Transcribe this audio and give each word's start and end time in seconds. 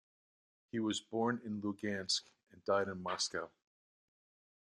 He 0.71 0.79
was 0.79 0.99
born 0.99 1.39
in 1.45 1.61
Lugansk, 1.61 2.23
and 2.51 2.63
died 2.65 2.87
in 2.87 3.03
Moscow. 3.03 3.51